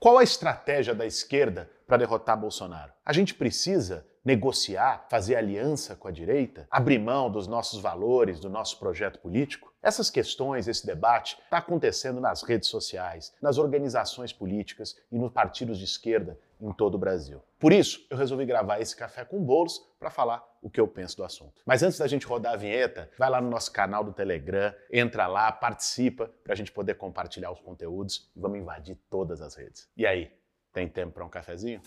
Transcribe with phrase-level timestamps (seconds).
[0.00, 2.90] Qual a estratégia da esquerda para derrotar Bolsonaro?
[3.04, 8.48] A gente precisa negociar, fazer aliança com a direita, abrir mão dos nossos valores, do
[8.48, 9.69] nosso projeto político?
[9.82, 15.78] Essas questões, esse debate, está acontecendo nas redes sociais, nas organizações políticas e nos partidos
[15.78, 17.42] de esquerda em todo o Brasil.
[17.58, 21.16] Por isso, eu resolvi gravar esse café com bolos para falar o que eu penso
[21.16, 21.62] do assunto.
[21.64, 25.26] Mas antes da gente rodar a vinheta, vai lá no nosso canal do Telegram, entra
[25.26, 29.88] lá, participa para a gente poder compartilhar os conteúdos e vamos invadir todas as redes.
[29.96, 30.30] E aí,
[30.74, 31.80] tem tempo para um cafezinho?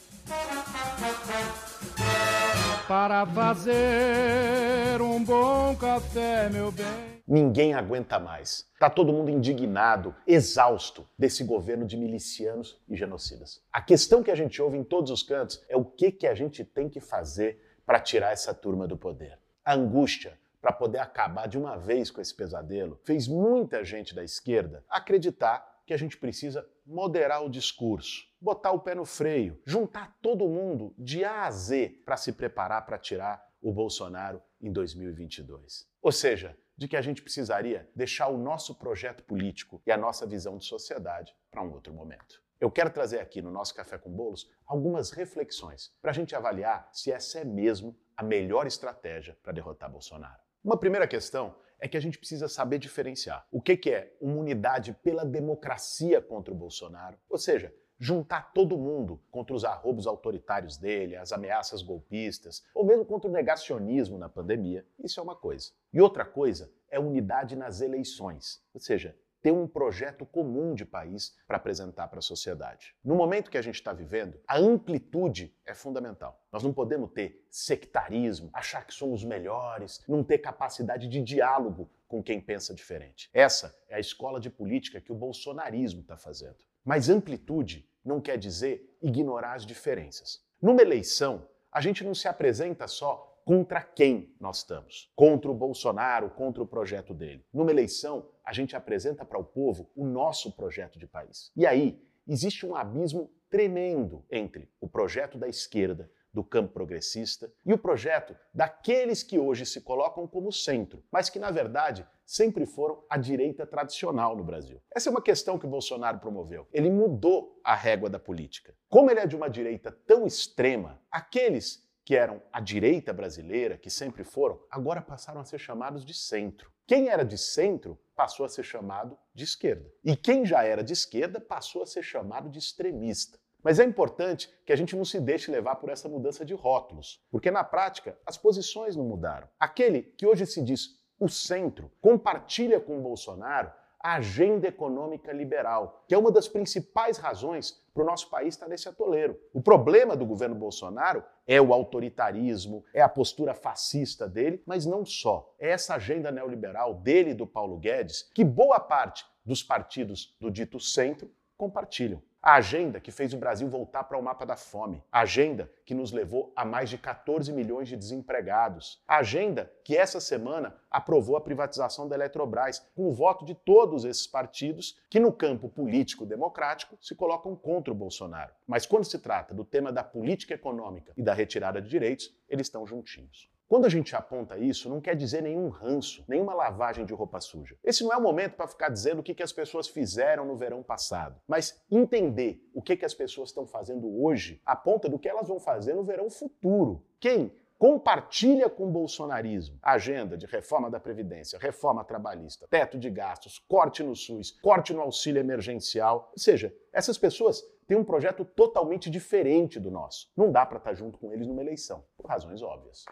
[2.88, 7.12] Para fazer um bom café, meu bem.
[7.27, 8.70] Ninguém aguenta mais.
[8.80, 13.64] Tá todo mundo indignado, exausto desse governo de milicianos e genocidas.
[13.72, 16.36] A questão que a gente ouve em todos os cantos é o que, que a
[16.36, 19.40] gente tem que fazer para tirar essa turma do poder.
[19.64, 24.23] A angústia para poder acabar de uma vez com esse pesadelo fez muita gente da
[24.23, 30.17] esquerda acreditar que a gente precisa moderar o discurso, botar o pé no freio, juntar
[30.22, 35.86] todo mundo de A a Z para se preparar para tirar o Bolsonaro em 2022.
[36.02, 40.25] Ou seja, de que a gente precisaria deixar o nosso projeto político e a nossa
[40.25, 42.41] visão de sociedade para um outro momento.
[42.59, 46.89] Eu quero trazer aqui no nosso Café com Bolos algumas reflexões para a gente avaliar
[46.94, 50.41] se essa é mesmo a melhor estratégia para derrotar Bolsonaro.
[50.63, 54.38] Uma primeira questão é que a gente precisa saber diferenciar o que, que é uma
[54.38, 57.73] unidade pela democracia contra o Bolsonaro, ou seja,
[58.04, 63.34] juntar todo mundo contra os arrobos autoritários dele, as ameaças golpistas, ou mesmo contra o
[63.34, 65.72] negacionismo na pandemia, isso é uma coisa.
[65.94, 71.34] E outra coisa é unidade nas eleições, ou seja, ter um projeto comum de país
[71.48, 72.94] para apresentar para a sociedade.
[73.02, 76.46] No momento que a gente está vivendo, a amplitude é fundamental.
[76.52, 82.22] Nós não podemos ter sectarismo, achar que somos melhores, não ter capacidade de diálogo com
[82.22, 83.30] quem pensa diferente.
[83.34, 86.58] Essa é a escola de política que o bolsonarismo está fazendo.
[86.84, 90.44] Mas amplitude não quer dizer ignorar as diferenças.
[90.62, 95.12] Numa eleição, a gente não se apresenta só contra quem nós estamos.
[95.16, 97.46] Contra o Bolsonaro, contra o projeto dele.
[97.53, 101.52] Numa eleição, a gente apresenta para o povo o nosso projeto de país.
[101.56, 107.73] E aí, existe um abismo tremendo entre o projeto da esquerda, do campo progressista, e
[107.73, 113.03] o projeto daqueles que hoje se colocam como centro, mas que, na verdade, sempre foram
[113.09, 114.81] a direita tradicional no Brasil.
[114.94, 116.67] Essa é uma questão que o Bolsonaro promoveu.
[116.73, 118.75] Ele mudou a régua da política.
[118.89, 123.89] Como ele é de uma direita tão extrema, aqueles que eram a direita brasileira, que
[123.89, 126.71] sempre foram, agora passaram a ser chamados de centro.
[126.85, 129.89] Quem era de centro passou a ser chamado de esquerda.
[130.03, 133.39] E quem já era de esquerda passou a ser chamado de extremista.
[133.63, 137.24] Mas é importante que a gente não se deixe levar por essa mudança de rótulos,
[137.31, 139.47] porque na prática as posições não mudaram.
[139.57, 143.72] Aquele que hoje se diz o centro compartilha com Bolsonaro
[144.03, 148.68] a agenda econômica liberal, que é uma das principais razões para o nosso país estar
[148.68, 149.40] nesse atoleiro.
[149.53, 155.06] O problema do governo Bolsonaro é o autoritarismo, é a postura fascista dele, mas não
[155.06, 155.56] só.
[155.57, 160.51] É essa agenda neoliberal dele e do Paulo Guedes que boa parte dos partidos do
[160.51, 162.22] dito centro compartilham.
[162.46, 165.02] A agenda que fez o Brasil voltar para o mapa da fome.
[165.09, 169.02] A agenda que nos levou a mais de 14 milhões de desempregados.
[169.08, 174.04] A agenda que essa semana aprovou a privatização da Eletrobras, com o voto de todos
[174.04, 178.52] esses partidos que, no campo político democrático, se colocam contra o Bolsonaro.
[178.68, 182.68] Mas quando se trata do tema da política econômica e da retirada de direitos, eles
[182.68, 183.53] estão juntinhos.
[183.73, 187.75] Quando a gente aponta isso, não quer dizer nenhum ranço, nenhuma lavagem de roupa suja.
[187.84, 190.56] Esse não é o momento para ficar dizendo o que, que as pessoas fizeram no
[190.56, 195.28] verão passado, mas entender o que, que as pessoas estão fazendo hoje aponta do que
[195.28, 197.03] elas vão fazer no verão futuro.
[197.19, 203.09] Quem compartilha com o bolsonarismo a agenda de reforma da Previdência, reforma trabalhista, teto de
[203.09, 206.29] gastos, corte no SUS, corte no auxílio emergencial.
[206.31, 210.31] Ou seja, essas pessoas têm um projeto totalmente diferente do nosso.
[210.38, 213.03] Não dá para estar junto com eles numa eleição, por razões óbvias.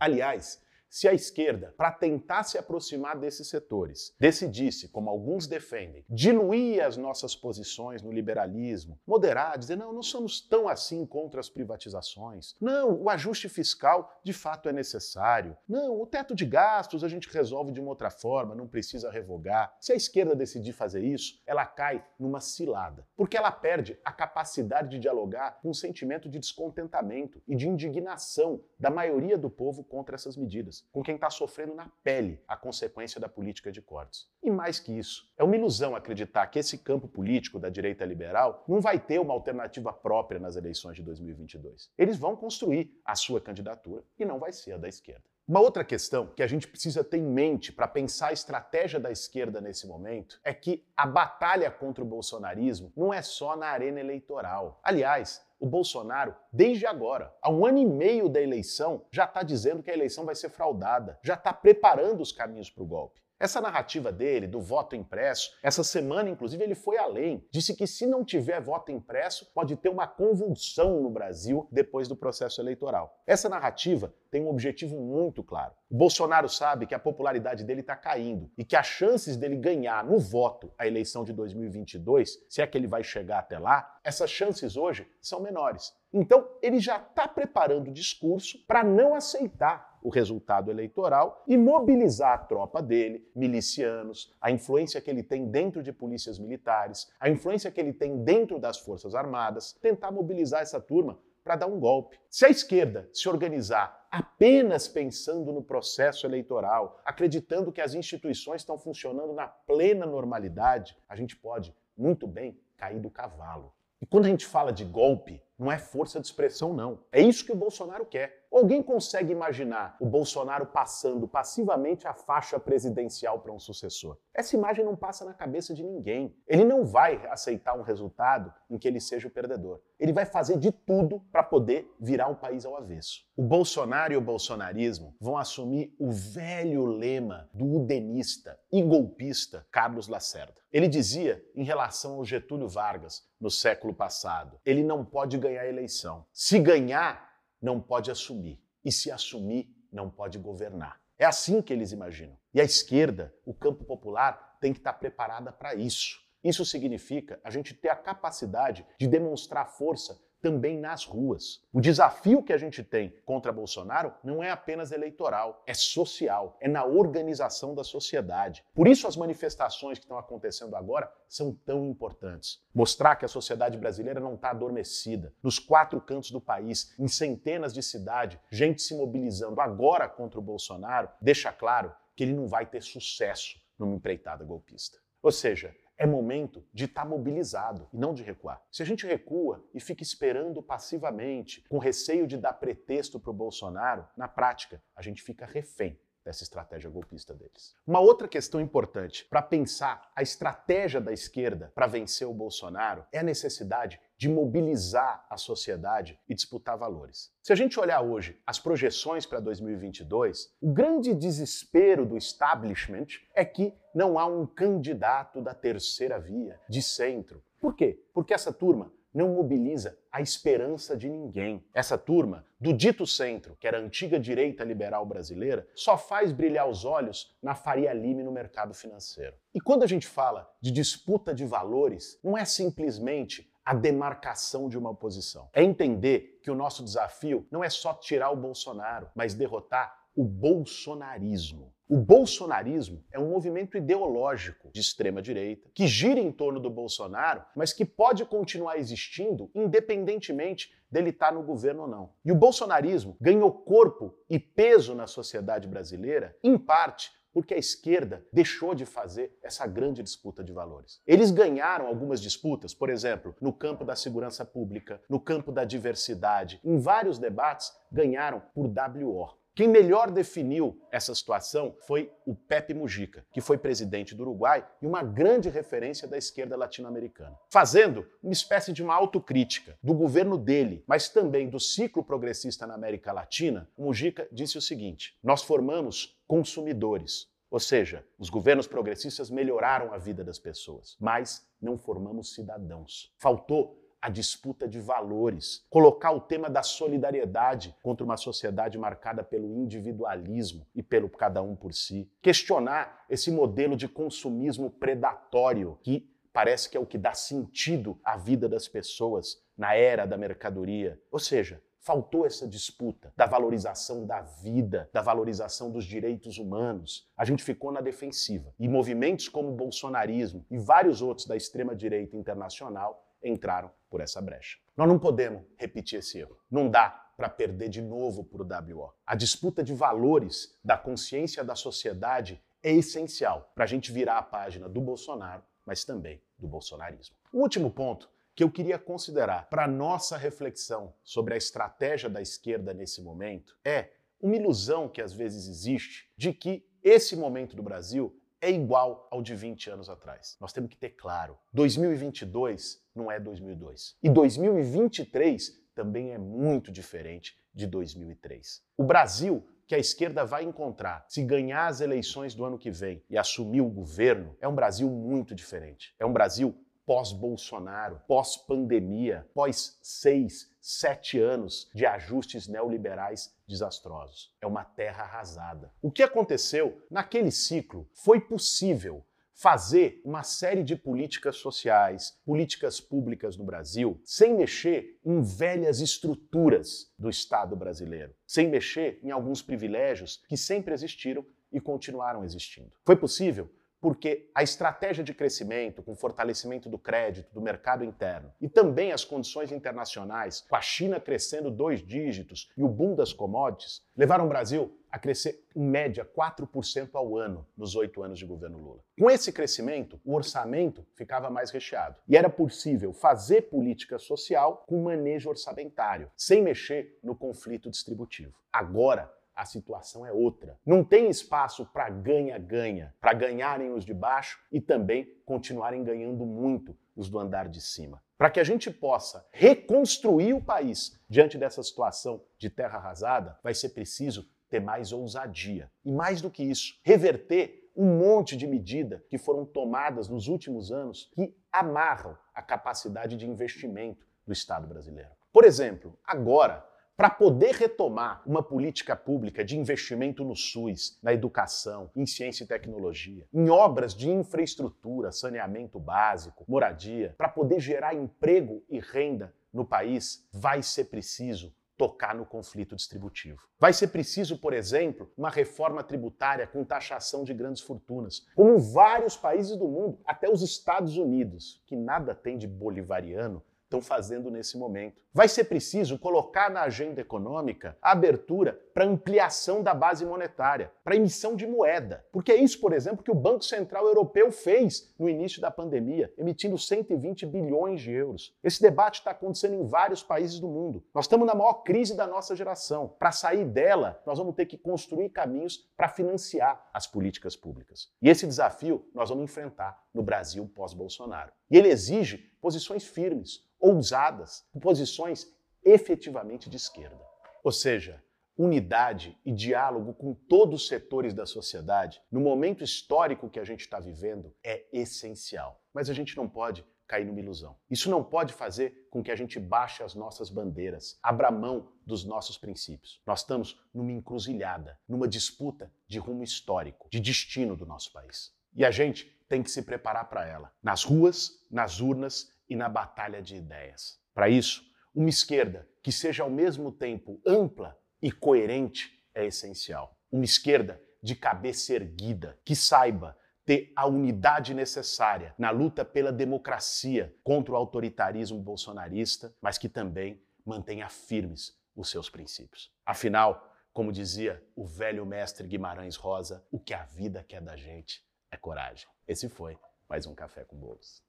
[0.00, 6.84] Aliás, se a esquerda, para tentar se aproximar desses setores, decidisse, como alguns defendem, diluir
[6.84, 12.56] as nossas posições no liberalismo, moderar, dizer, não, não somos tão assim contra as privatizações.
[12.60, 15.56] Não, o ajuste fiscal de fato é necessário.
[15.68, 19.72] Não, o teto de gastos a gente resolve de uma outra forma, não precisa revogar.
[19.80, 24.88] Se a esquerda decidir fazer isso, ela cai numa cilada, porque ela perde a capacidade
[24.88, 30.16] de dialogar com um sentimento de descontentamento e de indignação da maioria do povo contra
[30.16, 34.28] essas medidas com quem está sofrendo na pele a consequência da política de cortes.
[34.42, 38.64] E mais que isso, é uma ilusão acreditar que esse campo político da direita liberal
[38.68, 41.90] não vai ter uma alternativa própria nas eleições de 2022.
[41.96, 45.24] Eles vão construir a sua candidatura e não vai ser a da esquerda.
[45.50, 49.10] Uma outra questão que a gente precisa ter em mente para pensar a estratégia da
[49.10, 53.98] esquerda nesse momento é que a batalha contra o bolsonarismo não é só na arena
[53.98, 54.78] eleitoral.
[54.80, 59.82] Aliás, o Bolsonaro, desde agora, há um ano e meio da eleição, já está dizendo
[59.82, 63.20] que a eleição vai ser fraudada, já está preparando os caminhos para o golpe.
[63.40, 67.42] Essa narrativa dele, do voto impresso, essa semana, inclusive, ele foi além.
[67.50, 72.14] Disse que se não tiver voto impresso, pode ter uma convulsão no Brasil depois do
[72.14, 73.18] processo eleitoral.
[73.26, 75.72] Essa narrativa tem um objetivo muito claro.
[75.90, 80.04] O Bolsonaro sabe que a popularidade dele está caindo e que as chances dele ganhar
[80.04, 84.30] no voto a eleição de 2022, se é que ele vai chegar até lá, essas
[84.30, 85.94] chances hoje são menores.
[86.12, 92.34] Então, ele já está preparando o discurso para não aceitar o resultado eleitoral e mobilizar
[92.34, 97.70] a tropa dele, milicianos, a influência que ele tem dentro de polícias militares, a influência
[97.70, 102.18] que ele tem dentro das Forças Armadas, tentar mobilizar essa turma para dar um golpe.
[102.28, 108.78] Se a esquerda se organizar apenas pensando no processo eleitoral, acreditando que as instituições estão
[108.78, 113.72] funcionando na plena normalidade, a gente pode muito bem cair do cavalo.
[114.00, 117.00] E quando a gente fala de golpe, não é força de expressão, não.
[117.12, 118.40] É isso que o Bolsonaro quer.
[118.50, 124.16] Alguém consegue imaginar o Bolsonaro passando passivamente a faixa presidencial para um sucessor?
[124.34, 126.34] Essa imagem não passa na cabeça de ninguém.
[126.48, 129.80] Ele não vai aceitar um resultado em que ele seja o perdedor.
[130.00, 133.20] Ele vai fazer de tudo para poder virar um país ao avesso.
[133.36, 140.08] O Bolsonaro e o bolsonarismo vão assumir o velho lema do udenista e golpista Carlos
[140.08, 140.60] Lacerda.
[140.72, 145.66] Ele dizia, em relação ao Getúlio Vargas no século passado, ele não pode ganhar a
[145.66, 146.26] eleição.
[146.32, 147.30] Se ganhar,
[147.60, 148.62] não pode assumir.
[148.84, 151.00] E se assumir, não pode governar.
[151.18, 152.38] É assim que eles imaginam.
[152.54, 156.18] E a esquerda, o campo popular, tem que estar preparada para isso.
[156.42, 161.62] Isso significa a gente ter a capacidade de demonstrar força também nas ruas.
[161.72, 166.68] O desafio que a gente tem contra Bolsonaro não é apenas eleitoral, é social, é
[166.68, 168.64] na organização da sociedade.
[168.74, 172.62] Por isso as manifestações que estão acontecendo agora são tão importantes.
[172.74, 175.32] Mostrar que a sociedade brasileira não está adormecida.
[175.42, 180.42] Nos quatro cantos do país, em centenas de cidades, gente se mobilizando agora contra o
[180.42, 184.98] Bolsonaro, deixa claro que ele não vai ter sucesso numa empreitada golpista.
[185.22, 188.62] Ou seja, é momento de estar tá mobilizado e não de recuar.
[188.72, 193.34] Se a gente recua e fica esperando passivamente, com receio de dar pretexto para o
[193.34, 197.74] Bolsonaro, na prática, a gente fica refém dessa estratégia golpista deles.
[197.86, 203.18] Uma outra questão importante para pensar a estratégia da esquerda para vencer o Bolsonaro é
[203.18, 207.32] a necessidade de mobilizar a sociedade e disputar valores.
[207.42, 213.44] Se a gente olhar hoje as projeções para 2022, o grande desespero do establishment é
[213.44, 217.42] que não há um candidato da terceira via, de centro.
[217.58, 218.02] Por quê?
[218.12, 221.64] Porque essa turma não mobiliza a esperança de ninguém.
[221.74, 226.68] Essa turma, do dito centro, que era a antiga direita liberal brasileira, só faz brilhar
[226.68, 229.34] os olhos na Faria Lime no mercado financeiro.
[229.54, 234.78] E quando a gente fala de disputa de valores, não é simplesmente a demarcação de
[234.78, 235.48] uma oposição.
[235.52, 240.24] É entender que o nosso desafio não é só tirar o Bolsonaro, mas derrotar o
[240.24, 241.72] bolsonarismo.
[241.88, 247.44] O bolsonarismo é um movimento ideológico de extrema direita que gira em torno do Bolsonaro,
[247.56, 252.12] mas que pode continuar existindo independentemente dele estar no governo ou não.
[252.24, 258.24] E o bolsonarismo ganhou corpo e peso na sociedade brasileira, em parte porque a esquerda
[258.32, 261.00] deixou de fazer essa grande disputa de valores.
[261.06, 266.60] Eles ganharam algumas disputas, por exemplo, no campo da segurança pública, no campo da diversidade,
[266.64, 269.39] em vários debates ganharam por WO.
[269.54, 274.86] Quem melhor definiu essa situação foi o Pepe Mujica, que foi presidente do Uruguai e
[274.86, 277.36] uma grande referência da esquerda latino-americana.
[277.50, 282.74] Fazendo uma espécie de uma autocrítica do governo dele, mas também do ciclo progressista na
[282.74, 287.28] América Latina, o Mujica disse o seguinte: Nós formamos consumidores.
[287.50, 293.12] Ou seja, os governos progressistas melhoraram a vida das pessoas, mas não formamos cidadãos.
[293.18, 299.52] Faltou a disputa de valores, colocar o tema da solidariedade contra uma sociedade marcada pelo
[299.54, 306.70] individualismo e pelo cada um por si, questionar esse modelo de consumismo predatório que parece
[306.70, 311.00] que é o que dá sentido à vida das pessoas na era da mercadoria.
[311.10, 317.10] Ou seja, Faltou essa disputa da valorização da vida, da valorização dos direitos humanos.
[317.16, 318.52] A gente ficou na defensiva.
[318.58, 324.58] E movimentos como o bolsonarismo e vários outros da extrema-direita internacional entraram por essa brecha.
[324.76, 326.38] Nós não podemos repetir esse erro.
[326.50, 328.94] Não dá para perder de novo para o WO.
[329.04, 334.22] A disputa de valores da consciência da sociedade é essencial para a gente virar a
[334.22, 337.14] página do Bolsonaro, mas também do bolsonarismo.
[337.32, 342.72] O último ponto que eu queria considerar para nossa reflexão sobre a estratégia da esquerda
[342.72, 348.18] nesse momento é uma ilusão que às vezes existe de que esse momento do Brasil
[348.40, 350.36] é igual ao de 20 anos atrás.
[350.40, 353.96] Nós temos que ter claro, 2022 não é 2002.
[354.02, 358.62] E 2023 também é muito diferente de 2003.
[358.76, 363.04] O Brasil que a esquerda vai encontrar se ganhar as eleições do ano que vem
[363.08, 365.94] e assumir o governo é um Brasil muito diferente.
[365.96, 366.52] É um Brasil
[366.84, 374.32] pós-Bolsonaro, pós-pandemia, pós seis, sete anos de ajustes neoliberais desastrosos.
[374.40, 375.72] É uma terra arrasada.
[375.82, 379.04] O que aconteceu naquele ciclo foi possível
[379.34, 386.92] fazer uma série de políticas sociais, políticas públicas no Brasil, sem mexer em velhas estruturas
[386.98, 392.70] do Estado brasileiro, sem mexer em alguns privilégios que sempre existiram e continuaram existindo.
[392.84, 393.50] Foi possível
[393.80, 399.04] porque a estratégia de crescimento, com fortalecimento do crédito, do mercado interno e também as
[399.04, 404.28] condições internacionais, com a China crescendo dois dígitos e o boom das commodities, levaram o
[404.28, 408.80] Brasil a crescer em média 4% ao ano nos oito anos de governo Lula.
[408.98, 414.82] Com esse crescimento, o orçamento ficava mais recheado e era possível fazer política social com
[414.82, 418.34] manejo orçamentário, sem mexer no conflito distributivo.
[418.52, 420.58] Agora, a situação é outra.
[420.66, 426.76] Não tem espaço para ganha-ganha, para ganharem os de baixo e também continuarem ganhando muito
[426.94, 428.02] os do andar de cima.
[428.18, 433.54] Para que a gente possa reconstruir o país diante dessa situação de terra arrasada, vai
[433.54, 435.70] ser preciso ter mais ousadia.
[435.82, 440.70] E mais do que isso, reverter um monte de medidas que foram tomadas nos últimos
[440.70, 445.10] anos que amarram a capacidade de investimento do Estado brasileiro.
[445.32, 446.68] Por exemplo, agora
[447.00, 452.46] para poder retomar uma política pública de investimento no SUS, na educação, em ciência e
[452.46, 459.64] tecnologia, em obras de infraestrutura, saneamento básico, moradia, para poder gerar emprego e renda no
[459.64, 463.48] país, vai ser preciso tocar no conflito distributivo.
[463.58, 469.16] Vai ser preciso, por exemplo, uma reforma tributária com taxação de grandes fortunas, como vários
[469.16, 474.58] países do mundo, até os Estados Unidos, que nada tem de bolivariano, estão fazendo nesse
[474.58, 475.00] momento.
[475.12, 480.96] Vai ser preciso colocar na agenda econômica a abertura para ampliação da base monetária, para
[480.96, 482.04] emissão de moeda.
[482.12, 486.12] Porque é isso, por exemplo, que o Banco Central Europeu fez no início da pandemia,
[486.18, 488.36] emitindo 120 bilhões de euros.
[488.42, 490.84] Esse debate está acontecendo em vários países do mundo.
[490.92, 492.88] Nós estamos na maior crise da nossa geração.
[492.98, 497.88] Para sair dela, nós vamos ter que construir caminhos para financiar as políticas públicas.
[498.02, 501.32] E esse desafio nós vamos enfrentar no Brasil pós-Bolsonaro.
[501.50, 505.26] E ele exige posições firmes, ousadas, posições
[505.62, 507.00] efetivamente de esquerda.
[507.42, 508.02] Ou seja,
[508.36, 513.60] unidade e diálogo com todos os setores da sociedade, no momento histórico que a gente
[513.60, 515.62] está vivendo, é essencial.
[515.74, 517.56] Mas a gente não pode cair numa ilusão.
[517.70, 522.04] Isso não pode fazer com que a gente baixe as nossas bandeiras, abra mão dos
[522.04, 523.00] nossos princípios.
[523.06, 528.34] Nós estamos numa encruzilhada, numa disputa de rumo histórico, de destino do nosso país.
[528.56, 532.68] E a gente tem que se preparar para ela, nas ruas, nas urnas e na
[532.68, 533.96] batalha de ideias.
[534.12, 539.96] Para isso, uma esquerda que seja ao mesmo tempo ampla e coerente é essencial.
[540.10, 547.14] Uma esquerda de cabeça erguida, que saiba ter a unidade necessária na luta pela democracia
[547.22, 552.72] contra o autoritarismo bolsonarista, mas que também mantenha firmes os seus princípios.
[552.84, 558.09] Afinal, como dizia o velho mestre Guimarães Rosa, o que a vida quer da gente
[558.30, 558.88] é coragem.
[559.06, 559.58] Esse foi
[559.88, 561.02] mais um Café com Bolos.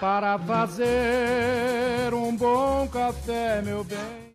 [0.00, 4.18] Para fazer um bom café, meu bem.